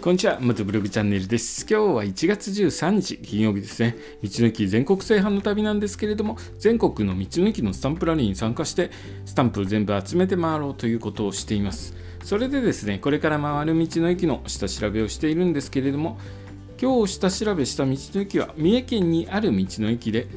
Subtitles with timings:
[0.00, 1.66] こんにちは、元ブログチャンネルです。
[1.68, 3.96] 今日は1月13日、金曜日ですね。
[4.22, 8.92] 道の駅全国制覇の旅なんですけれども、全国の道の駅のスタンプラリーに参加して、
[9.26, 11.96] スタンプを全部集めて回ろうということをしています。
[12.22, 16.16] それでですね、これから回る道の駅の下調べをしているんですけれども、
[16.80, 20.28] 今日下調べした道の駅は、三重県にある道の駅で、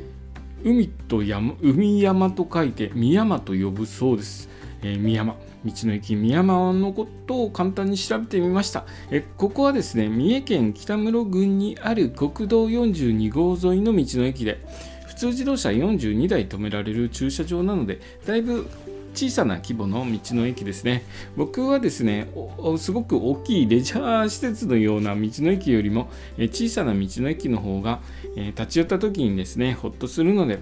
[0.63, 4.49] 海と山、海山と書いて、三山と呼ぶそうです。
[4.83, 5.35] えー、三山。
[5.63, 14.59] 道の駅宮山のことを簡単に調べてみましたえここはですね三重県北室郡にある国道42号沿いの道の駅で
[15.05, 18.67] 普通自動車42台止められる駐車場なのでだいぶ
[19.13, 21.03] 小さな規模の道の駅ですね。
[21.35, 22.27] 僕はですね
[22.77, 27.99] すごく大きいレジャー施設のような道の駅よりも小さな道の駅の方が
[28.35, 30.59] 立ち寄った時にですねほっとするので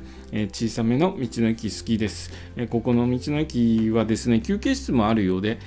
[0.52, 2.32] 小さめの道の駅好きです。
[2.70, 5.60] ここの道の駅はですね休憩室もあるようで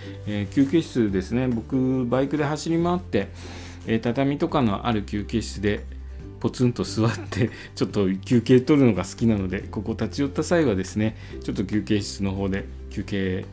[0.53, 3.29] 休憩室ですね僕バイクで走り回って
[4.01, 5.85] 畳とかのある休憩室で
[6.43, 13.45] ポツンと座って ちょっと休憩取るのが好きなのでここ立ち寄った際はですねちょっと休憩室の方で休憩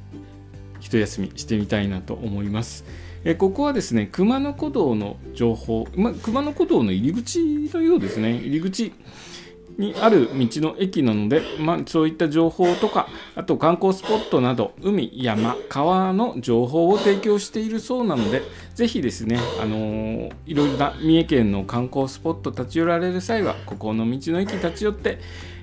[0.80, 2.86] 一休みしてみたいなと思います。
[3.26, 8.94] えここはですね熊野古道の情報、ま、熊野古道の入り口のようですね入り口
[9.80, 18.44] にある道の駅なので、まあ、そういった情報とかあと観光スポットなど海山川の情報を提供しているそうなので
[18.76, 25.20] ぜひですね、あのー、いろいろな三重県の観光スポット立ち寄られる際はここの道の駅立ち寄って、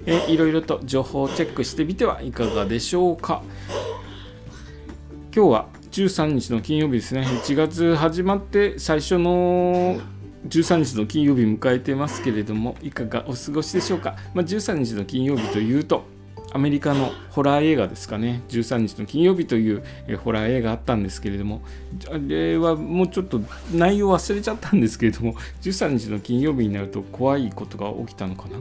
[0.06, 3.42] え、いろいろと情報をチェックしてみてはいかがでしょうか。
[5.34, 7.23] 今日は13日の金曜日ですね。
[7.23, 9.98] 1月始まって最初の
[10.47, 16.05] 13日の金曜日迎えてますけれどもいかがお過ごしでしょうか、まあ、13日の金曜日というと
[16.56, 19.84] アメリカのホラー映画ですかね13日の金曜日という
[20.24, 21.60] ホラー映画あったんですけれども
[22.10, 23.42] あれはもうちょっと
[23.74, 28.58] 内容忘れちゃったんですけれども13日の金曜日になると怖いことが起きたのかな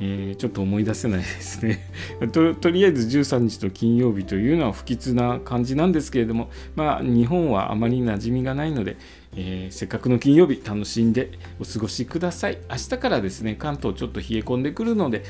[0.00, 1.90] えー、ちょっと思い出せないですね
[2.30, 2.54] と。
[2.54, 8.96] とりあえず13日の金曜日というのは不吉な感じなんですけれども、まあ、日本はあまり馴染みがないので、
[9.34, 12.58] えー、せっかくの金曜日楽しんでお過ごしください。
[12.70, 15.24] 明日からですね、関東ちょっと冷え込んでくるので、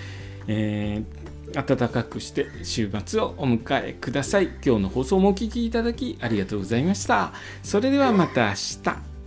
[0.48, 4.48] えー、暖かくして週末をお迎えください。
[4.64, 7.32] 今日の放送もお聴きいただきありがとうございました。
[7.62, 8.54] それではまた明
[8.84, 9.17] 日。